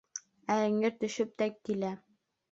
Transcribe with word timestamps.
Ә 0.53 0.53
эңер 0.69 0.95
төшөп 1.03 1.35
тә 1.41 1.47
килә. 1.69 1.91